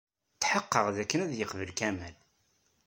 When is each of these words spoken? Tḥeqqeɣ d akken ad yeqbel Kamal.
Tḥeqqeɣ 0.41 0.85
d 0.95 0.97
akken 1.03 1.23
ad 1.25 1.31
yeqbel 1.39 1.71
Kamal. 1.79 2.15